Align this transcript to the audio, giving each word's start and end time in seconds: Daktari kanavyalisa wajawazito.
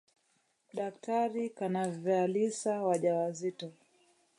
Daktari 0.75 1.43
kanavyalisa 1.57 2.71
wajawazito. 2.87 3.67